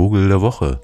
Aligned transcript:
Vogel 0.00 0.28
der 0.28 0.40
Woche. 0.40 0.80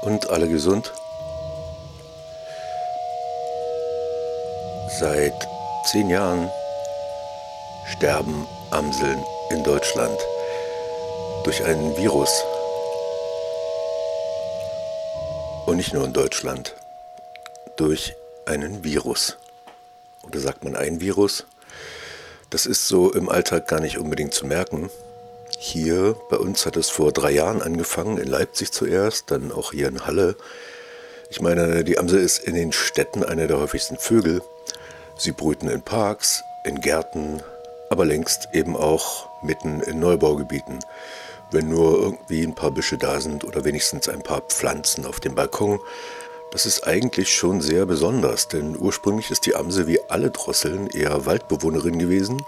Und 0.00 0.30
alle 0.30 0.48
gesund? 0.48 0.90
Seit 4.98 5.34
zehn 5.84 6.08
Jahren 6.08 6.48
sterben 7.84 8.46
Amseln 8.70 9.22
in 9.50 9.62
Deutschland 9.64 10.18
durch 11.44 11.62
einen 11.62 11.94
Virus. 11.98 12.32
Und 15.66 15.76
nicht 15.76 15.92
nur 15.92 16.06
in 16.06 16.14
Deutschland, 16.14 16.74
durch 17.76 18.14
einen 18.46 18.84
Virus. 18.84 19.36
Oder 20.22 20.40
sagt 20.40 20.64
man 20.64 20.76
ein 20.76 21.00
Virus? 21.00 21.46
Das 22.50 22.66
ist 22.66 22.88
so 22.88 23.12
im 23.12 23.28
Alltag 23.28 23.68
gar 23.68 23.80
nicht 23.80 23.98
unbedingt 23.98 24.34
zu 24.34 24.46
merken. 24.46 24.90
Hier 25.58 26.16
bei 26.30 26.36
uns 26.36 26.66
hat 26.66 26.76
es 26.76 26.90
vor 26.90 27.12
drei 27.12 27.30
Jahren 27.30 27.62
angefangen, 27.62 28.18
in 28.18 28.28
Leipzig 28.28 28.72
zuerst, 28.72 29.30
dann 29.30 29.52
auch 29.52 29.72
hier 29.72 29.88
in 29.88 30.06
Halle. 30.06 30.36
Ich 31.30 31.40
meine, 31.40 31.84
die 31.84 31.98
Amsel 31.98 32.20
ist 32.20 32.38
in 32.38 32.54
den 32.54 32.72
Städten 32.72 33.24
eine 33.24 33.46
der 33.46 33.58
häufigsten 33.58 33.96
Vögel. 33.96 34.42
Sie 35.16 35.32
brüten 35.32 35.68
in 35.68 35.82
Parks, 35.82 36.42
in 36.64 36.80
Gärten, 36.80 37.42
aber 37.90 38.04
längst 38.04 38.48
eben 38.52 38.76
auch 38.76 39.28
mitten 39.42 39.80
in 39.80 40.00
Neubaugebieten 40.00 40.80
wenn 41.54 41.68
nur 41.68 41.98
irgendwie 41.98 42.42
ein 42.42 42.54
paar 42.54 42.72
Büsche 42.72 42.98
da 42.98 43.20
sind 43.20 43.44
oder 43.44 43.64
wenigstens 43.64 44.08
ein 44.08 44.22
paar 44.22 44.42
Pflanzen 44.42 45.06
auf 45.06 45.20
dem 45.20 45.34
Balkon. 45.34 45.80
Das 46.54 46.66
ist 46.66 46.86
eigentlich 46.86 47.34
schon 47.34 47.60
sehr 47.60 47.84
besonders, 47.84 48.46
denn 48.46 48.78
ursprünglich 48.78 49.32
ist 49.32 49.44
die 49.44 49.56
Amse 49.56 49.88
wie 49.88 49.98
alle 50.08 50.30
Drosseln 50.30 50.86
eher 50.86 51.26
Waldbewohnerin 51.26 51.98
gewesen. 51.98 52.44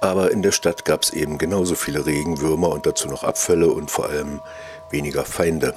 Aber 0.00 0.30
in 0.30 0.40
der 0.40 0.52
Stadt 0.52 0.84
gab 0.84 1.02
es 1.02 1.10
eben 1.10 1.36
genauso 1.36 1.74
viele 1.74 2.06
Regenwürmer 2.06 2.68
und 2.68 2.86
dazu 2.86 3.08
noch 3.08 3.24
Abfälle 3.24 3.72
und 3.72 3.90
vor 3.90 4.08
allem 4.08 4.40
weniger 4.90 5.24
Feinde. 5.24 5.74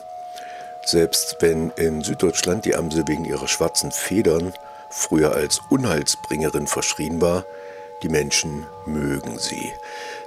Selbst 0.86 1.38
wenn 1.40 1.72
in 1.72 2.04
Süddeutschland 2.04 2.66
die 2.66 2.76
Amse 2.76 3.06
wegen 3.08 3.26
ihrer 3.26 3.48
schwarzen 3.48 3.92
Federn 3.92 4.54
früher 4.92 5.34
als 5.34 5.62
Unheilsbringerin 5.72 6.68
verschrien 6.68 7.22
war, 7.22 7.44
die 8.04 8.10
Menschen 8.10 8.68
mögen 8.86 9.40
sie. 9.40 9.74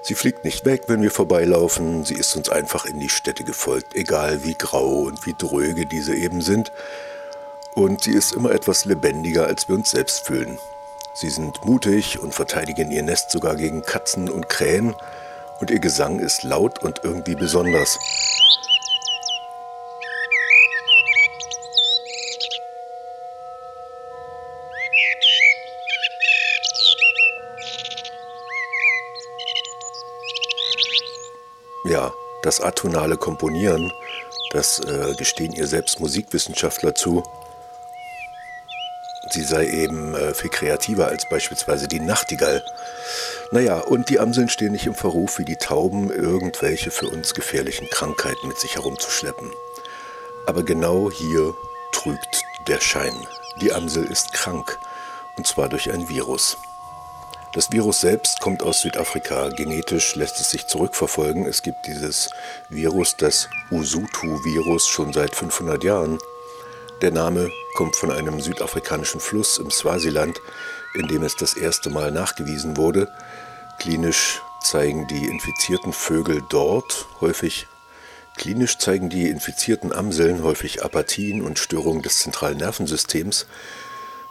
Sie 0.02 0.14
fliegt 0.14 0.44
nicht 0.44 0.64
weg, 0.64 0.82
wenn 0.88 1.02
wir 1.02 1.10
vorbeilaufen, 1.10 2.04
sie 2.04 2.14
ist 2.14 2.36
uns 2.36 2.48
einfach 2.48 2.84
in 2.84 3.00
die 3.00 3.08
Städte 3.08 3.44
gefolgt, 3.44 3.94
egal 3.94 4.44
wie 4.44 4.54
grau 4.54 5.02
und 5.02 5.24
wie 5.26 5.34
dröge 5.36 5.86
diese 5.86 6.14
eben 6.14 6.40
sind. 6.40 6.72
Und 7.74 8.02
sie 8.02 8.12
ist 8.12 8.32
immer 8.32 8.52
etwas 8.52 8.84
lebendiger, 8.84 9.46
als 9.46 9.68
wir 9.68 9.74
uns 9.74 9.90
selbst 9.90 10.26
fühlen. 10.26 10.58
Sie 11.12 11.28
sind 11.28 11.64
mutig 11.64 12.20
und 12.20 12.32
verteidigen 12.32 12.92
ihr 12.92 13.02
Nest 13.02 13.30
sogar 13.30 13.56
gegen 13.56 13.82
Katzen 13.82 14.28
und 14.28 14.48
Krähen. 14.48 14.94
Und 15.60 15.70
ihr 15.70 15.80
Gesang 15.80 16.20
ist 16.20 16.44
laut 16.44 16.82
und 16.82 17.00
irgendwie 17.02 17.34
besonders. 17.34 17.98
Ja, 31.84 32.12
das 32.42 32.60
atonale 32.60 33.16
Komponieren, 33.16 33.92
das 34.50 34.78
äh, 34.78 35.14
gestehen 35.16 35.52
ihr 35.52 35.66
selbst 35.66 35.98
Musikwissenschaftler 35.98 36.94
zu. 36.94 37.22
Sie 39.34 39.42
sei 39.42 39.66
eben 39.66 40.14
äh, 40.14 40.32
viel 40.32 40.48
kreativer 40.48 41.08
als 41.08 41.28
beispielsweise 41.28 41.88
die 41.88 41.98
Nachtigall. 41.98 42.64
Naja, 43.50 43.80
und 43.80 44.08
die 44.08 44.20
Amseln 44.20 44.48
stehen 44.48 44.70
nicht 44.70 44.86
im 44.86 44.94
Verruf, 44.94 45.40
wie 45.40 45.44
die 45.44 45.56
Tauben 45.56 46.08
irgendwelche 46.08 46.92
für 46.92 47.08
uns 47.08 47.34
gefährlichen 47.34 47.90
Krankheiten 47.90 48.46
mit 48.46 48.60
sich 48.60 48.76
herumzuschleppen. 48.76 49.50
Aber 50.46 50.62
genau 50.62 51.10
hier 51.10 51.52
trügt 51.90 52.44
der 52.68 52.78
Schein. 52.78 53.26
Die 53.60 53.72
Amsel 53.72 54.04
ist 54.04 54.32
krank, 54.32 54.78
und 55.36 55.48
zwar 55.48 55.68
durch 55.68 55.90
ein 55.90 56.08
Virus. 56.08 56.56
Das 57.54 57.72
Virus 57.72 58.02
selbst 58.02 58.38
kommt 58.38 58.62
aus 58.62 58.82
Südafrika. 58.82 59.48
Genetisch 59.48 60.14
lässt 60.14 60.40
es 60.40 60.50
sich 60.50 60.68
zurückverfolgen. 60.68 61.46
Es 61.46 61.62
gibt 61.62 61.88
dieses 61.88 62.30
Virus, 62.68 63.16
das 63.16 63.48
Usutu-Virus, 63.72 64.86
schon 64.86 65.12
seit 65.12 65.34
500 65.34 65.82
Jahren. 65.82 66.20
Der 67.04 67.12
Name 67.12 67.52
kommt 67.74 67.96
von 67.96 68.10
einem 68.10 68.40
südafrikanischen 68.40 69.20
Fluss 69.20 69.58
im 69.58 69.70
Swasiland, 69.70 70.40
in 70.94 71.06
dem 71.06 71.22
es 71.22 71.36
das 71.36 71.52
erste 71.52 71.90
Mal 71.90 72.10
nachgewiesen 72.10 72.78
wurde. 72.78 73.12
Klinisch 73.78 74.40
zeigen 74.62 75.06
die 75.08 75.26
infizierten 75.26 75.92
Vögel 75.92 76.42
dort 76.48 77.06
häufig 77.20 77.66
Klinisch 78.38 78.78
zeigen 78.78 79.10
die 79.10 79.28
infizierten 79.28 79.92
Amseln 79.92 80.42
häufig 80.42 80.82
Apathien 80.82 81.42
und 81.42 81.58
Störungen 81.58 82.00
des 82.00 82.20
zentralen 82.20 82.56
Nervensystems, 82.56 83.44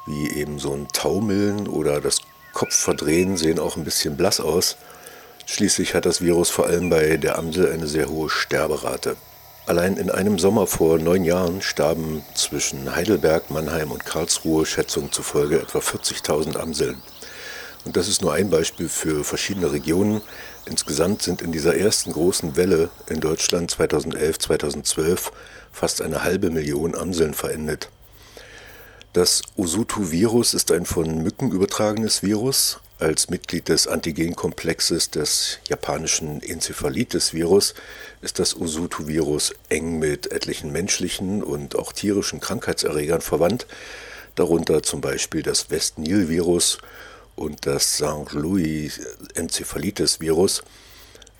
wie 0.08 0.32
eben 0.32 0.58
so 0.58 0.74
ein 0.74 0.88
Taumeln 0.88 1.68
oder 1.68 2.02
das 2.02 2.22
Kopf 2.54 2.74
verdrehen, 2.74 3.38
sehen 3.38 3.60
auch 3.60 3.78
ein 3.78 3.84
bisschen 3.84 4.18
blass 4.18 4.40
aus. 4.40 4.78
Schließlich 5.46 5.94
hat 5.94 6.08
das 6.08 6.22
Virus 6.22 6.50
vor 6.50 6.66
allem 6.66 6.90
bei 6.90 7.18
der 7.18 7.38
Amsel 7.38 7.72
eine 7.72 7.86
sehr 7.86 8.10
hohe 8.10 8.32
Sterberate. 8.32 9.16
Allein 9.66 9.96
in 9.96 10.10
einem 10.12 10.40
Sommer 10.40 10.68
vor 10.68 11.00
neun 11.00 11.24
Jahren 11.24 11.62
starben 11.62 12.26
zwischen 12.36 12.94
Heidelberg, 12.94 13.50
Mannheim 13.50 13.92
und 13.92 14.06
Karlsruhe 14.06 14.66
Schätzungen 14.66 15.14
zufolge 15.14 15.62
etwa 15.62 15.80
40.000 15.80 16.58
Amseln. 16.58 17.02
Und 17.86 17.96
das 17.96 18.10
ist 18.10 18.22
nur 18.22 18.34
ein 18.34 18.50
Beispiel 18.50 18.90
für 18.90 19.24
verschiedene 19.24 19.72
Regionen. 19.72 20.22
Insgesamt 20.66 21.22
sind 21.22 21.42
in 21.42 21.54
dieser 21.54 21.78
ersten 21.78 22.12
großen 22.12 22.58
Welle 22.58 22.90
in 23.08 23.22
Deutschland 23.22 23.72
2011, 23.72 24.40
2012 24.40 25.32
fast 25.72 26.02
eine 26.02 26.26
halbe 26.26 26.50
Million 26.50 26.94
Amseln 26.94 27.34
verendet. 27.34 27.90
Das 29.14 29.44
Usutu-Virus 29.58 30.54
ist 30.54 30.72
ein 30.74 30.86
von 30.86 31.24
Mücken 31.24 31.52
übertragenes 31.52 32.22
Virus. 32.22 32.80
Als 33.04 33.30
Mitglied 33.30 33.68
des 33.68 33.86
Antigenkomplexes 33.86 35.12
des 35.12 35.60
japanischen 35.68 36.42
Enzephalitis-Virus 36.42 37.74
ist 38.22 38.40
das 38.40 38.54
Usutu-Virus 38.54 39.54
eng 39.68 40.00
mit 40.00 40.32
etlichen 40.32 40.72
menschlichen 40.72 41.44
und 41.44 41.76
auch 41.76 41.92
tierischen 41.92 42.40
Krankheitserregern 42.40 43.20
verwandt, 43.20 43.68
darunter 44.36 44.84
zum 44.84 45.02
Beispiel 45.02 45.44
das 45.44 45.70
West-Nil-Virus 45.70 46.78
und 47.36 47.66
das 47.66 47.96
St. 47.96 48.32
Louis-Enzephalitis-Virus. 48.32 50.64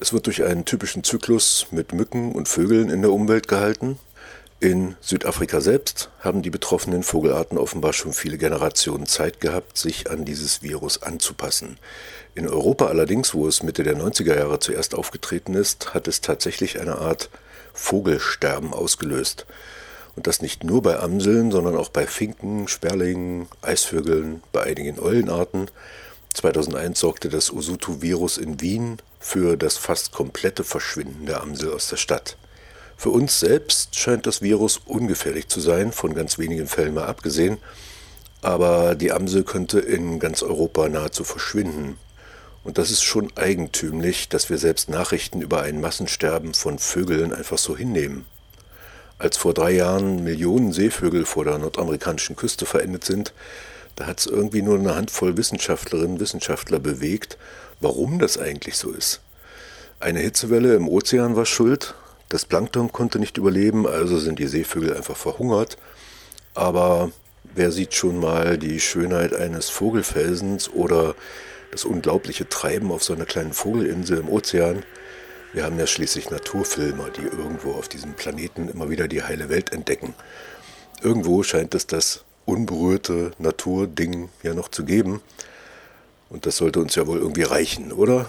Es 0.02 0.12
wird 0.12 0.26
durch 0.26 0.44
einen 0.44 0.66
typischen 0.66 1.06
Zyklus 1.06 1.68
mit 1.72 1.94
Mücken 1.94 2.34
und 2.34 2.50
Vögeln 2.50 2.90
in 2.90 3.02
der 3.02 3.14
Umwelt 3.14 3.48
gehalten 3.48 3.98
in 4.64 4.96
Südafrika 5.02 5.60
selbst 5.60 6.10
haben 6.22 6.42
die 6.42 6.50
betroffenen 6.50 7.04
Vogelarten 7.04 7.58
offenbar 7.58 7.92
schon 7.92 8.14
viele 8.14 8.38
Generationen 8.38 9.08
Zeit 9.08 9.42
gehabt, 9.42 9.78
sich 9.78 10.10
an 10.10 10.24
dieses 10.24 10.64
Virus 10.64 11.04
anzupassen. 11.04 11.78
In 12.34 12.48
Europa 12.48 12.86
allerdings, 12.86 13.34
wo 13.34 13.46
es 13.46 13.62
Mitte 13.62 13.84
der 13.84 13.98
90er 13.98 14.38
Jahre 14.38 14.60
zuerst 14.60 14.96
aufgetreten 14.96 15.54
ist, 15.54 15.94
hat 15.94 16.08
es 16.08 16.22
tatsächlich 16.22 16.80
eine 16.80 17.00
Art 17.00 17.30
Vogelsterben 17.74 18.74
ausgelöst. 18.74 19.46
Und 20.16 20.28
das 20.28 20.42
nicht 20.42 20.64
nur 20.64 20.82
bei 20.82 20.98
Amseln, 20.98 21.52
sondern 21.52 21.76
auch 21.76 21.90
bei 21.90 22.08
Finken, 22.08 22.70
Sperlingen, 22.70 23.50
Eisvögeln, 23.62 24.44
bei 24.54 24.64
einigen 24.64 24.98
Eulenarten. 24.98 25.70
2001 26.36 27.02
sorgte 27.02 27.28
das 27.28 27.52
Usutu-Virus 27.52 28.38
in 28.38 28.62
Wien 28.62 29.00
für 29.20 29.58
das 29.58 29.76
fast 29.76 30.14
komplette 30.14 30.64
Verschwinden 30.64 31.26
der 31.26 31.42
Amsel 31.42 31.74
aus 31.74 31.90
der 31.90 31.98
Stadt. 31.98 32.38
Für 32.98 33.10
uns 33.10 33.40
selbst 33.40 33.96
scheint 33.96 34.26
das 34.26 34.42
Virus 34.42 34.82
ungefährlich 34.86 35.48
zu 35.48 35.60
sein, 35.60 35.92
von 35.92 36.14
ganz 36.14 36.38
wenigen 36.38 36.68
Fällen 36.68 36.94
mal 36.94 37.06
abgesehen. 37.06 37.58
Aber 38.42 38.96
die 38.96 39.12
Amsel 39.12 39.44
könnte 39.44 39.80
in 39.80 40.20
ganz 40.20 40.44
Europa 40.44 40.90
nahezu 40.90 41.24
verschwinden. 41.24 41.98
Und 42.64 42.78
das 42.78 42.92
ist 42.92 43.04
schon 43.04 43.32
eigentümlich, 43.36 44.30
dass 44.30 44.50
wir 44.50 44.58
selbst 44.58 44.90
Nachrichten 44.90 45.42
über 45.42 45.62
ein 45.62 45.82
Massensterben 45.82 46.54
von 46.54 46.80
Vögeln 46.80 47.34
einfach 47.34 47.58
so 47.58 47.76
hinnehmen. 47.76 48.26
Als 49.18 49.38
vor 49.38 49.54
drei 49.54 49.72
Jahren 49.72 50.24
Millionen 50.24 50.74
Seevögel 50.74 51.26
vor 51.26 51.46
der 51.46 51.58
nordamerikanischen 51.58 52.36
Küste 52.36 52.66
verendet 52.66 53.04
sind, 53.04 53.34
da 53.96 54.08
hat 54.08 54.20
es 54.20 54.26
irgendwie 54.26 54.62
nur 54.62 54.80
eine 54.80 54.96
Handvoll 54.96 55.38
Wissenschaftlerinnen 55.38 56.14
und 56.14 56.20
Wissenschaftler 56.20 56.80
bewegt, 56.80 57.38
warum 57.80 58.20
das 58.20 58.38
eigentlich 58.38 58.76
so 58.76 58.92
ist. 58.92 59.22
Eine 60.00 60.20
Hitzewelle 60.20 60.76
im 60.76 60.88
Ozean 60.88 61.36
war 61.36 61.46
schuld, 61.46 61.96
das 62.34 62.46
Plankton 62.46 62.92
konnte 62.92 63.20
nicht 63.20 63.38
überleben, 63.38 63.86
also 63.86 64.18
sind 64.18 64.40
die 64.40 64.48
Seevögel 64.48 64.98
einfach 64.98 65.16
verhungert. 65.16 65.78
Aber 66.56 67.12
wer 67.54 67.72
sieht 67.72 67.94
schon 67.94 68.20
mal 68.20 68.58
die 68.58 68.80
Schönheit 68.80 69.36
eines 69.36 69.70
Vogelfelsens 69.70 70.68
oder 70.68 71.14
das 71.70 71.86
unglaubliche 71.86 72.50
Treiben 72.50 72.92
auf 72.92 73.04
so 73.04 73.14
einer 73.14 73.28
kleinen 73.28 73.54
Vogelinsel 73.54 74.18
im 74.18 74.30
Ozean? 74.30 74.82
Wir 75.54 75.64
haben 75.64 75.78
ja 75.78 75.86
schließlich 75.86 76.32
Naturfilmer, 76.32 77.12
die 77.12 77.22
irgendwo 77.22 77.74
auf 77.74 77.88
diesem 77.88 78.14
Planeten 78.14 78.68
immer 78.68 78.90
wieder 78.90 79.08
die 79.08 79.22
heile 79.22 79.50
Welt 79.50 79.72
entdecken. 79.72 80.16
Irgendwo 81.04 81.44
scheint 81.44 81.76
es 81.76 81.86
das 81.86 82.24
unberührte 82.46 83.34
Naturding 83.38 84.30
ja 84.42 84.56
noch 84.56 84.70
zu 84.70 84.86
geben. 84.86 85.22
Und 86.32 86.48
das 86.48 86.58
sollte 86.58 86.80
uns 86.80 86.96
ja 86.96 87.06
wohl 87.06 87.20
irgendwie 87.20 87.44
reichen, 87.44 87.92
oder? 87.92 88.26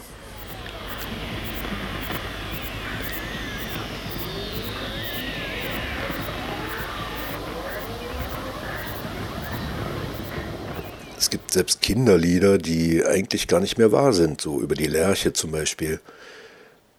Gibt 11.34 11.52
selbst 11.52 11.82
Kinderlieder, 11.82 12.58
die 12.58 13.04
eigentlich 13.04 13.48
gar 13.48 13.58
nicht 13.58 13.76
mehr 13.76 13.90
wahr 13.90 14.12
sind, 14.12 14.40
so 14.40 14.60
über 14.60 14.76
die 14.76 14.86
Lerche 14.86 15.32
zum 15.32 15.50
Beispiel. 15.50 15.98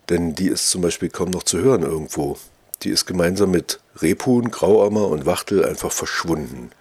Denn 0.10 0.36
die 0.36 0.48
ist 0.48 0.70
zum 0.70 0.82
Beispiel 0.82 1.08
kaum 1.08 1.30
noch 1.30 1.44
zu 1.44 1.60
hören 1.60 1.84
irgendwo. 1.84 2.38
Die 2.84 2.90
ist 2.90 3.06
gemeinsam 3.06 3.52
mit 3.52 3.80
Rebhuhn, 4.02 4.52
Grauammer 4.52 5.08
und 5.08 5.26
Wachtel 5.26 5.64
einfach 5.64 5.94
verschwunden, 5.94 6.72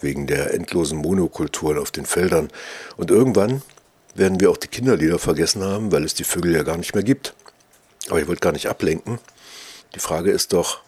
wegen 0.00 0.28
der 0.28 0.54
endlosen 0.54 0.96
Monokulturen 0.96 1.76
auf 1.76 1.90
den 1.90 2.06
Feldern. 2.06 2.50
Und 2.96 3.10
irgendwann 3.10 3.62
werden 4.14 4.38
wir 4.38 4.48
auch 4.48 4.56
die 4.56 4.68
Kinderlieder 4.68 5.18
vergessen 5.18 5.64
haben, 5.64 5.90
weil 5.90 6.04
es 6.04 6.14
die 6.14 6.22
Vögel 6.22 6.54
ja 6.54 6.62
gar 6.62 6.76
nicht 6.76 6.94
mehr 6.94 7.02
gibt. 7.02 7.34
Aber 8.10 8.20
ich 8.20 8.28
wollte 8.28 8.42
gar 8.42 8.52
nicht 8.52 8.68
ablenken. 8.68 9.18
Die 9.96 10.00
Frage 10.00 10.30
ist 10.30 10.52
doch, 10.52 10.82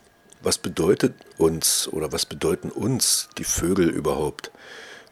was 0.45 0.59
bedeutet 0.59 1.15
uns 1.39 1.89
oder 1.89 2.13
was 2.13 2.25
bedeuten 2.25 2.71
uns 2.71 3.31
die 3.37 3.43
Vögel 3.43 3.91
überhaupt? 3.91 4.53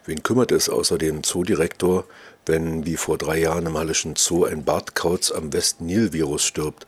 Wen 0.05 0.21
kümmert 0.21 0.51
es 0.51 0.67
außer 0.69 0.97
dem 0.97 1.23
Zoodirektor, 1.23 2.05
wenn 2.45 2.85
wie 2.85 2.97
vor 2.97 3.17
drei 3.17 3.39
Jahren 3.39 3.65
im 3.65 3.77
Hallischen 3.77 4.15
Zoo 4.17 4.43
ein 4.43 4.65
Bartkauz 4.65 5.31
am 5.31 5.53
West-Nil-Virus 5.53 6.43
stirbt? 6.43 6.87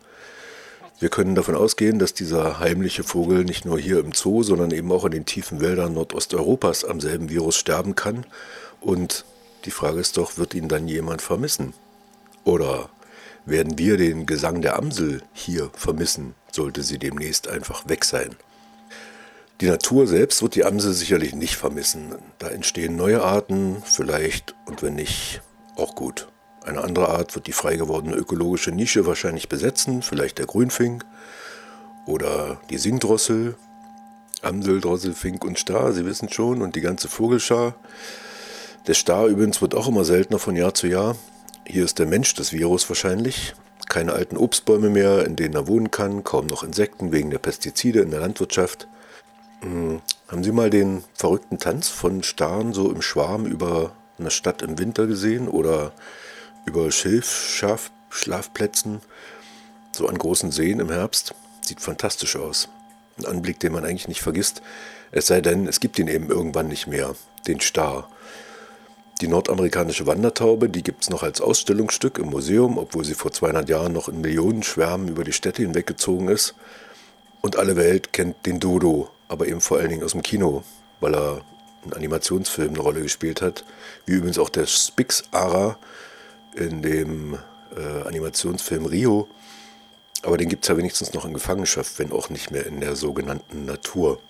Wir 0.98 1.08
können 1.08 1.34
davon 1.34 1.54
ausgehen, 1.54 1.98
dass 1.98 2.14
dieser 2.14 2.58
heimliche 2.58 3.04
Vogel 3.04 3.44
nicht 3.44 3.64
nur 3.64 3.78
hier 3.78 4.00
im 4.00 4.12
Zoo, 4.12 4.42
sondern 4.42 4.70
eben 4.70 4.90
auch 4.92 5.04
in 5.04 5.12
den 5.12 5.26
tiefen 5.26 5.60
Wäldern 5.60 5.94
Nordosteuropas 5.94 6.84
am 6.84 7.00
selben 7.00 7.28
Virus 7.28 7.56
sterben 7.56 7.94
kann. 7.94 8.26
Und 8.80 9.24
die 9.66 9.70
Frage 9.70 10.00
ist 10.00 10.16
doch, 10.16 10.36
wird 10.38 10.54
ihn 10.54 10.68
dann 10.68 10.88
jemand 10.88 11.20
vermissen? 11.20 11.74
Oder 12.44 12.88
werden 13.44 13.78
wir 13.78 13.96
den 13.96 14.26
Gesang 14.26 14.62
der 14.62 14.76
Amsel 14.76 15.22
hier 15.32 15.70
vermissen, 15.74 16.34
sollte 16.50 16.82
sie 16.82 16.98
demnächst 16.98 17.48
einfach 17.48 17.88
weg 17.88 18.04
sein? 18.04 18.36
Die 19.62 19.68
Natur 19.68 20.06
selbst 20.06 20.42
wird 20.42 20.54
die 20.54 20.66
Amsel 20.66 20.92
sicherlich 20.92 21.34
nicht 21.34 21.56
vermissen. 21.56 22.14
Da 22.38 22.48
entstehen 22.48 22.94
neue 22.94 23.22
Arten, 23.22 23.82
vielleicht 23.84 24.54
und 24.66 24.82
wenn 24.82 24.96
nicht, 24.96 25.40
auch 25.76 25.94
gut. 25.94 26.28
Eine 26.62 26.82
andere 26.82 27.08
Art 27.08 27.34
wird 27.34 27.46
die 27.46 27.52
frei 27.52 27.76
gewordene 27.76 28.16
ökologische 28.16 28.70
Nische 28.70 29.06
wahrscheinlich 29.06 29.48
besetzen, 29.48 30.02
vielleicht 30.02 30.36
der 30.38 30.44
Grünfink 30.44 31.06
oder 32.04 32.60
die 32.68 32.76
Singdrossel, 32.76 33.54
Amsel, 34.42 34.82
Drossel, 34.82 35.14
Fink 35.14 35.42
und 35.42 35.58
Star, 35.58 35.92
Sie 35.92 36.04
wissen 36.04 36.28
schon, 36.28 36.60
und 36.60 36.76
die 36.76 36.82
ganze 36.82 37.08
Vogelschar. 37.08 37.76
Der 38.86 38.94
Star 38.94 39.26
übrigens 39.26 39.62
wird 39.62 39.74
auch 39.74 39.88
immer 39.88 40.04
seltener 40.04 40.38
von 40.38 40.54
Jahr 40.54 40.74
zu 40.74 40.86
Jahr. 40.86 41.16
Hier 41.66 41.84
ist 41.84 41.98
der 41.98 42.06
Mensch 42.06 42.34
das 42.34 42.52
Virus 42.52 42.86
wahrscheinlich. 42.90 43.54
Keine 43.88 44.12
alten 44.12 44.36
Obstbäume 44.36 44.90
mehr, 44.90 45.24
in 45.24 45.34
denen 45.34 45.54
er 45.54 45.66
wohnen 45.66 45.90
kann, 45.90 46.24
kaum 46.24 46.46
noch 46.46 46.62
Insekten 46.62 47.10
wegen 47.10 47.30
der 47.30 47.38
Pestizide 47.38 48.00
in 48.00 48.10
der 48.10 48.20
Landwirtschaft. 48.20 48.86
Hm, 49.60 50.00
haben 50.28 50.44
Sie 50.44 50.52
mal 50.52 50.70
den 50.70 51.02
verrückten 51.14 51.58
Tanz 51.58 51.88
von 51.88 52.22
Starren 52.22 52.74
so 52.74 52.90
im 52.90 53.02
Schwarm 53.02 53.46
über 53.46 53.92
eine 54.18 54.30
Stadt 54.30 54.62
im 54.62 54.78
Winter 54.78 55.06
gesehen 55.06 55.48
oder 55.48 55.92
über 56.66 56.90
Schilfschlafplätzen, 56.90 59.00
so 59.92 60.08
an 60.08 60.18
großen 60.18 60.50
Seen 60.50 60.80
im 60.80 60.90
Herbst? 60.90 61.34
Sieht 61.62 61.80
fantastisch 61.80 62.36
aus. 62.36 62.68
Ein 63.18 63.26
Anblick, 63.26 63.60
den 63.60 63.72
man 63.72 63.84
eigentlich 63.84 64.08
nicht 64.08 64.20
vergisst, 64.20 64.60
es 65.12 65.26
sei 65.26 65.40
denn, 65.40 65.66
es 65.66 65.80
gibt 65.80 65.98
ihn 65.98 66.08
eben 66.08 66.28
irgendwann 66.28 66.68
nicht 66.68 66.86
mehr, 66.86 67.14
den 67.46 67.60
Star. 67.60 68.10
Die 69.22 69.28
nordamerikanische 69.28 70.06
Wandertaube, 70.06 70.68
die 70.68 70.82
gibt 70.82 71.04
es 71.04 71.10
noch 71.10 71.22
als 71.22 71.40
Ausstellungsstück 71.40 72.18
im 72.18 72.28
Museum, 72.28 72.76
obwohl 72.76 73.04
sie 73.04 73.14
vor 73.14 73.32
200 73.32 73.70
Jahren 73.70 73.94
noch 73.94 74.08
in 74.08 74.20
Millionen 74.20 74.62
Schwärmen 74.62 75.08
über 75.08 75.24
die 75.24 75.32
Städte 75.32 75.62
hinweggezogen 75.62 76.28
ist. 76.28 76.54
Und 77.40 77.56
alle 77.56 77.76
Welt 77.76 78.12
kennt 78.12 78.44
den 78.44 78.60
Dodo, 78.60 79.08
aber 79.28 79.46
eben 79.46 79.60
vor 79.60 79.78
allen 79.78 79.90
Dingen 79.90 80.04
aus 80.04 80.12
dem 80.12 80.22
Kino, 80.22 80.62
weil 81.00 81.14
er 81.14 81.40
in 81.84 81.92
Animationsfilmen 81.92 82.74
eine 82.74 82.82
Rolle 82.82 83.02
gespielt 83.02 83.42
hat, 83.42 83.64
wie 84.04 84.14
übrigens 84.14 84.38
auch 84.38 84.48
der 84.48 84.66
Spix 84.66 85.24
Ara 85.30 85.78
in 86.54 86.82
dem 86.82 87.38
äh, 87.76 88.06
Animationsfilm 88.06 88.86
Rio. 88.86 89.28
Aber 90.22 90.36
den 90.36 90.48
gibt 90.48 90.64
es 90.64 90.68
ja 90.68 90.76
wenigstens 90.76 91.12
noch 91.12 91.24
in 91.24 91.34
Gefangenschaft, 91.34 91.98
wenn 91.98 92.12
auch 92.12 92.30
nicht 92.30 92.50
mehr 92.50 92.66
in 92.66 92.80
der 92.80 92.96
sogenannten 92.96 93.64
Natur. 93.64 94.20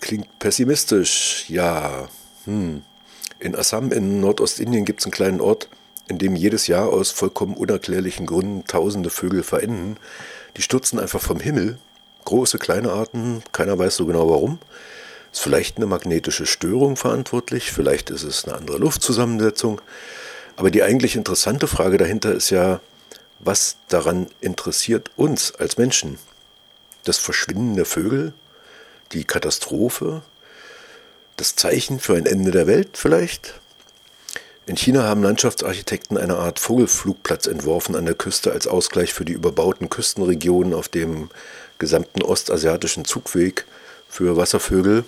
Klingt 0.00 0.38
pessimistisch, 0.38 1.44
ja. 1.48 2.08
Hm. 2.44 2.82
In 3.38 3.54
Assam 3.54 3.92
in 3.92 4.20
Nordostindien 4.20 4.84
gibt 4.84 5.00
es 5.00 5.06
einen 5.06 5.12
kleinen 5.12 5.40
Ort, 5.40 5.68
in 6.08 6.18
dem 6.18 6.36
jedes 6.36 6.66
Jahr 6.66 6.88
aus 6.88 7.10
vollkommen 7.10 7.56
unerklärlichen 7.56 8.26
Gründen 8.26 8.64
tausende 8.66 9.10
Vögel 9.10 9.42
verenden. 9.42 9.96
Die 10.56 10.62
stürzen 10.62 10.98
einfach 10.98 11.20
vom 11.20 11.40
Himmel 11.40 11.78
große, 12.24 12.58
kleine 12.58 12.92
Arten, 12.92 13.42
keiner 13.52 13.78
weiß 13.78 13.96
so 13.96 14.06
genau 14.06 14.28
warum. 14.28 14.58
Ist 15.32 15.40
vielleicht 15.40 15.76
eine 15.76 15.86
magnetische 15.86 16.46
Störung 16.46 16.96
verantwortlich, 16.96 17.72
vielleicht 17.72 18.10
ist 18.10 18.22
es 18.22 18.44
eine 18.44 18.56
andere 18.56 18.78
Luftzusammensetzung. 18.78 19.80
Aber 20.56 20.70
die 20.70 20.82
eigentlich 20.82 21.16
interessante 21.16 21.66
Frage 21.66 21.98
dahinter 21.98 22.32
ist 22.32 22.50
ja, 22.50 22.80
was 23.40 23.76
daran 23.88 24.28
interessiert 24.40 25.10
uns 25.16 25.54
als 25.54 25.76
Menschen? 25.76 26.18
Das 27.04 27.18
Verschwinden 27.18 27.76
der 27.76 27.84
Vögel? 27.84 28.32
Die 29.12 29.24
Katastrophe? 29.24 30.22
Das 31.36 31.56
Zeichen 31.56 31.98
für 31.98 32.14
ein 32.14 32.26
Ende 32.26 32.52
der 32.52 32.66
Welt 32.66 32.90
vielleicht? 32.94 33.54
In 34.66 34.76
China 34.76 35.02
haben 35.02 35.22
Landschaftsarchitekten 35.22 36.16
eine 36.16 36.36
Art 36.36 36.58
Vogelflugplatz 36.58 37.46
entworfen 37.46 37.96
an 37.96 38.06
der 38.06 38.14
Küste 38.14 38.50
als 38.50 38.66
Ausgleich 38.66 39.12
für 39.12 39.26
die 39.26 39.34
überbauten 39.34 39.90
Küstenregionen 39.90 40.72
auf 40.72 40.88
dem 40.88 41.28
gesamten 41.78 42.22
ostasiatischen 42.22 43.04
Zugweg 43.04 43.66
für 44.08 44.38
Wasservögel. 44.38 45.04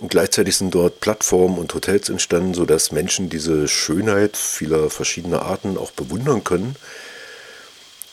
Und 0.00 0.10
gleichzeitig 0.10 0.56
sind 0.56 0.74
dort 0.74 1.00
Plattformen 1.00 1.58
und 1.58 1.72
Hotels 1.72 2.10
entstanden, 2.10 2.52
sodass 2.52 2.92
Menschen 2.92 3.30
diese 3.30 3.68
Schönheit 3.68 4.36
vieler 4.36 4.90
verschiedener 4.90 5.42
Arten 5.42 5.78
auch 5.78 5.92
bewundern 5.92 6.44
können. 6.44 6.76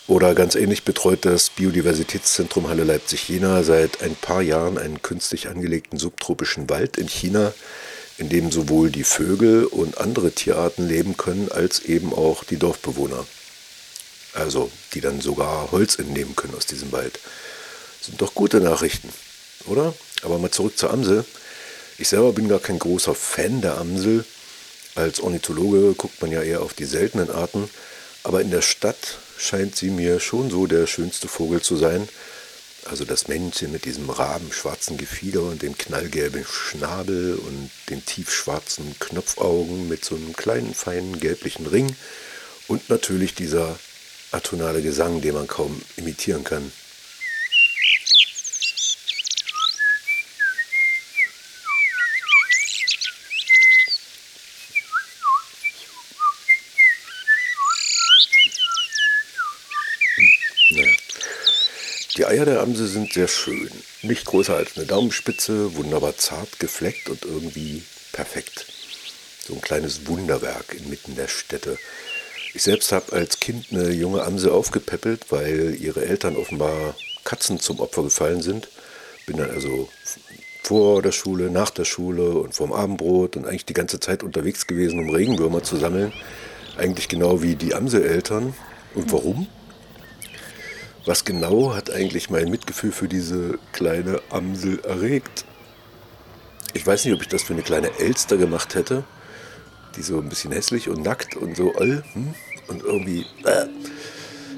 Oder 0.08 0.36
ganz 0.36 0.56
ähnlich 0.56 0.84
betreut 0.84 1.26
das 1.26 1.50
Biodiversitätszentrum 1.50 2.70
Halle 2.70 2.86
Leipzig-Jena 2.86 3.64
seit 3.64 4.02
ein 4.02 4.16
paar 4.16 4.42
Jahren 4.42 4.78
einen 4.78 5.02
künstlich 5.02 5.50
angelegten 5.50 6.00
subtropischen 6.00 6.70
Wald 6.70 6.96
in 6.96 7.10
China, 7.10 7.54
in 8.18 8.30
dem 8.30 8.52
sowohl 8.52 8.90
die 8.90 9.04
Vögel 9.04 9.66
und 9.66 10.00
andere 10.00 10.32
Tierarten 10.32 10.88
leben 10.88 11.18
können, 11.18 11.52
als 11.52 11.82
eben 11.82 12.14
auch 12.14 12.44
die 12.44 12.58
Dorfbewohner. 12.58 13.26
Also 14.34 14.72
die 14.94 15.02
dann 15.02 15.22
sogar 15.22 15.72
Holz 15.72 15.96
entnehmen 15.96 16.36
können 16.36 16.56
aus 16.56 16.66
diesem 16.66 16.92
Wald. 16.92 17.20
Sind 18.02 18.22
doch 18.22 18.34
gute 18.34 18.60
Nachrichten, 18.60 19.10
oder? 19.66 19.94
Aber 20.24 20.40
mal 20.40 20.52
zurück 20.52 20.78
zur 20.78 20.92
Amsel. 20.92 21.26
Ich 21.98 22.10
selber 22.10 22.34
bin 22.34 22.48
gar 22.48 22.60
kein 22.60 22.80
großer 22.80 23.16
Fan 23.16 23.62
der 23.62 23.78
Amsel. 23.78 24.24
Als 24.96 25.20
Ornithologe 25.20 25.94
guckt 25.94 26.22
man 26.22 26.32
ja 26.32 26.42
eher 26.42 26.62
auf 26.62 26.74
die 26.74 26.86
seltenen 26.86 27.30
Arten. 27.30 27.70
Aber 28.24 28.42
in 28.42 28.52
der 28.52 28.62
Stadt 28.62 29.18
scheint 29.38 29.76
sie 29.76 29.90
mir 29.90 30.20
schon 30.20 30.50
so 30.50 30.68
der 30.68 30.88
schönste 30.88 31.28
Vogel 31.28 31.62
zu 31.62 31.76
sein. 31.76 32.08
Also 32.90 33.04
das 33.04 33.28
Männchen 33.28 33.74
mit 33.74 33.84
diesem 33.84 34.10
rabenschwarzen 34.10 34.98
Gefieder 34.98 35.42
und 35.42 35.62
dem 35.62 35.78
knallgelben 35.78 36.46
Schnabel 36.46 37.36
und 37.36 37.70
den 37.90 38.06
tiefschwarzen 38.06 38.96
Knopfaugen 39.00 39.90
mit 39.90 40.06
so 40.06 40.16
einem 40.16 40.34
kleinen, 40.34 40.74
feinen 40.74 41.20
gelblichen 41.20 41.68
Ring. 41.68 41.94
Und 42.68 42.90
natürlich 42.90 43.36
dieser 43.36 43.78
atonale 44.32 44.82
Gesang, 44.82 45.22
den 45.22 45.34
man 45.34 45.48
kaum 45.48 45.82
imitieren 45.98 46.46
kann. 46.46 46.72
Amsel 62.68 62.88
sind 62.88 63.14
sehr 63.14 63.30
schön. 63.30 63.72
Nicht 64.02 64.26
größer 64.26 64.58
als 64.58 64.76
eine 64.76 64.86
Daumenspitze, 64.86 65.78
wunderbar 65.78 66.18
zart 66.18 66.60
gefleckt 66.60 67.10
und 67.10 67.24
irgendwie 67.24 67.82
perfekt. 68.12 68.66
So 69.48 69.54
ein 69.54 69.62
kleines 69.62 70.06
Wunderwerk 70.06 70.76
inmitten 70.78 71.16
der 71.16 71.30
Städte. 71.30 71.78
Ich 72.54 72.64
selbst 72.64 72.92
habe 72.92 73.14
als 73.14 73.40
Kind 73.40 73.68
eine 73.72 73.92
junge 73.92 74.22
Amsel 74.22 74.52
aufgepäppelt, 74.52 75.28
weil 75.30 75.78
ihre 75.80 76.06
Eltern 76.06 76.36
offenbar 76.36 76.94
Katzen 77.24 77.58
zum 77.62 77.80
Opfer 77.80 78.04
gefallen 78.04 78.42
sind. 78.42 78.68
Bin 79.26 79.38
dann 79.38 79.50
also 79.50 79.88
vor 80.62 81.02
der 81.02 81.14
Schule, 81.14 81.50
nach 81.50 81.70
der 81.70 81.86
Schule 81.86 82.32
und 82.32 82.54
vorm 82.54 82.74
Abendbrot 82.74 83.38
und 83.38 83.46
eigentlich 83.46 83.64
die 83.64 83.74
ganze 83.74 84.02
Zeit 84.02 84.24
unterwegs 84.24 84.68
gewesen, 84.68 85.00
um 85.00 85.10
Regenwürmer 85.10 85.64
zu 85.64 85.78
sammeln. 85.78 86.12
Eigentlich 86.76 87.08
genau 87.08 87.42
wie 87.42 87.56
die 87.56 87.74
Amseleltern. 87.74 88.54
Und 88.94 89.14
warum? 89.14 89.48
Was 91.08 91.24
genau 91.24 91.74
hat 91.74 91.90
eigentlich 91.90 92.30
mein 92.30 92.50
Mitgefühl 92.50 92.92
für 92.92 93.08
diese 93.08 93.60
kleine 93.72 94.20
Amsel 94.30 94.82
erregt? 94.84 95.46
Ich 96.74 96.86
weiß 96.86 97.06
nicht, 97.06 97.14
ob 97.14 97.22
ich 97.22 97.30
das 97.30 97.44
für 97.44 97.54
eine 97.54 97.62
kleine 97.62 97.98
Elster 97.98 98.36
gemacht 98.36 98.76
hätte, 98.76 99.06
die 99.96 100.02
so 100.02 100.20
ein 100.20 100.28
bisschen 100.28 100.52
hässlich 100.52 100.90
und 100.90 101.04
nackt 101.04 101.38
und 101.38 101.56
so 101.56 101.74
all 101.76 102.04
hm, 102.12 102.34
und 102.68 102.84
irgendwie. 102.84 103.26
Äh. 103.46 103.68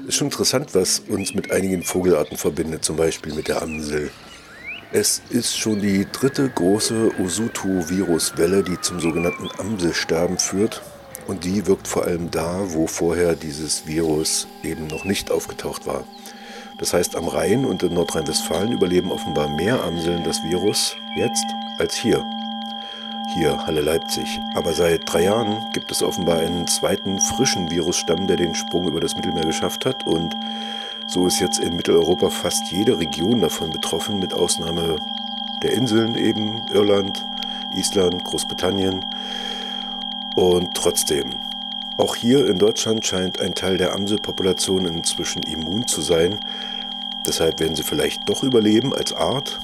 Ist 0.08 0.16
schon 0.16 0.26
interessant, 0.26 0.74
was 0.74 0.98
uns 1.06 1.34
mit 1.34 1.52
einigen 1.52 1.84
Vogelarten 1.84 2.36
verbindet, 2.36 2.84
zum 2.84 2.96
Beispiel 2.96 3.32
mit 3.32 3.46
der 3.46 3.62
Amsel. 3.62 4.10
Es 4.90 5.22
ist 5.30 5.56
schon 5.56 5.80
die 5.80 6.04
dritte 6.10 6.48
große 6.48 7.12
Osutu-Viruswelle, 7.20 8.64
die 8.64 8.80
zum 8.80 8.98
sogenannten 8.98 9.48
Amselsterben 9.58 10.36
führt. 10.36 10.82
Und 11.28 11.44
die 11.44 11.64
wirkt 11.68 11.86
vor 11.86 12.06
allem 12.06 12.28
da, 12.32 12.58
wo 12.72 12.88
vorher 12.88 13.36
dieses 13.36 13.86
Virus 13.86 14.48
eben 14.64 14.88
noch 14.88 15.04
nicht 15.04 15.30
aufgetaucht 15.30 15.86
war. 15.86 16.04
Das 16.80 16.94
heißt, 16.94 17.14
am 17.14 17.28
Rhein 17.28 17.66
und 17.66 17.82
in 17.82 17.92
Nordrhein-Westfalen 17.92 18.72
überleben 18.72 19.12
offenbar 19.12 19.48
mehr 19.48 19.84
Amseln 19.84 20.24
das 20.24 20.42
Virus 20.42 20.96
jetzt 21.14 21.44
als 21.78 21.94
hier. 21.94 22.24
Hier, 23.34 23.66
Halle 23.66 23.82
Leipzig. 23.82 24.40
Aber 24.54 24.72
seit 24.72 25.02
drei 25.04 25.24
Jahren 25.24 25.70
gibt 25.74 25.92
es 25.92 26.02
offenbar 26.02 26.38
einen 26.38 26.66
zweiten 26.66 27.18
frischen 27.18 27.70
Virusstamm, 27.70 28.26
der 28.26 28.38
den 28.38 28.54
Sprung 28.54 28.88
über 28.88 28.98
das 28.98 29.14
Mittelmeer 29.14 29.44
geschafft 29.44 29.84
hat. 29.84 30.06
Und 30.06 30.34
so 31.06 31.26
ist 31.26 31.38
jetzt 31.38 31.58
in 31.58 31.76
Mitteleuropa 31.76 32.30
fast 32.30 32.72
jede 32.72 32.98
Region 32.98 33.42
davon 33.42 33.68
betroffen, 33.68 34.18
mit 34.18 34.32
Ausnahme 34.32 34.96
der 35.62 35.74
Inseln 35.74 36.14
eben, 36.14 36.66
Irland, 36.72 37.26
Island, 37.74 38.24
Großbritannien. 38.24 39.04
Und 40.34 40.74
trotzdem, 40.74 41.40
auch 42.00 42.16
hier 42.16 42.48
in 42.48 42.56
Deutschland 42.56 43.04
scheint 43.04 43.40
ein 43.40 43.54
Teil 43.54 43.76
der 43.76 43.92
Amselpopulation 43.92 44.86
inzwischen 44.86 45.42
immun 45.42 45.86
zu 45.86 46.00
sein. 46.00 46.40
Deshalb 47.26 47.60
werden 47.60 47.76
sie 47.76 47.82
vielleicht 47.82 48.28
doch 48.28 48.42
überleben 48.42 48.94
als 48.94 49.12
Art. 49.12 49.60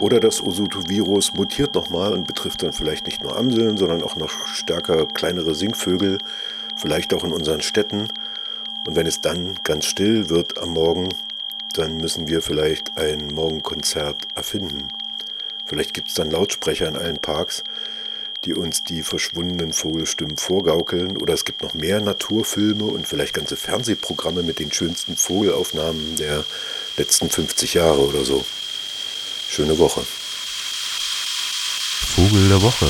Oder 0.00 0.20
das 0.20 0.42
Osutu-Virus 0.42 1.34
mutiert 1.34 1.74
nochmal 1.74 2.12
und 2.12 2.26
betrifft 2.26 2.62
dann 2.62 2.72
vielleicht 2.72 3.06
nicht 3.06 3.22
nur 3.22 3.36
Amseln, 3.36 3.76
sondern 3.76 4.02
auch 4.02 4.16
noch 4.16 4.46
stärker 4.46 5.06
kleinere 5.06 5.54
Singvögel, 5.54 6.18
vielleicht 6.76 7.12
auch 7.14 7.24
in 7.24 7.32
unseren 7.32 7.60
Städten. 7.60 8.08
Und 8.86 8.96
wenn 8.96 9.06
es 9.06 9.20
dann 9.20 9.58
ganz 9.64 9.86
still 9.86 10.28
wird 10.30 10.58
am 10.58 10.70
Morgen, 10.70 11.08
dann 11.74 11.96
müssen 11.96 12.28
wir 12.28 12.42
vielleicht 12.42 12.96
ein 12.96 13.28
Morgenkonzert 13.34 14.28
erfinden. 14.34 14.88
Vielleicht 15.64 15.92
gibt 15.94 16.08
es 16.08 16.14
dann 16.14 16.30
Lautsprecher 16.30 16.88
in 16.88 16.96
allen 16.96 17.18
Parks, 17.18 17.62
die 18.44 18.54
uns 18.54 18.82
die 18.84 19.02
verschwundenen 19.02 19.72
Vogelstimmen 19.72 20.36
vorgaukeln. 20.36 21.16
Oder 21.16 21.34
es 21.34 21.44
gibt 21.44 21.62
noch 21.62 21.74
mehr 21.74 22.00
Naturfilme 22.00 22.84
und 22.84 23.06
vielleicht 23.06 23.34
ganze 23.34 23.56
Fernsehprogramme 23.56 24.42
mit 24.42 24.58
den 24.58 24.72
schönsten 24.72 25.16
Vogelaufnahmen 25.16 26.16
der 26.16 26.44
letzten 26.96 27.30
50 27.30 27.74
Jahre 27.74 28.00
oder 28.00 28.24
so. 28.24 28.44
Schöne 29.48 29.78
Woche. 29.78 30.02
Vogel 32.14 32.48
der 32.48 32.62
Woche. 32.62 32.88